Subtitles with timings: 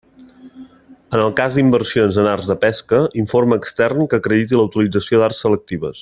[1.17, 5.45] En el cas d'inversions en arts de pesca, informe extern que acrediti la utilització d'arts
[5.47, 5.99] selectives.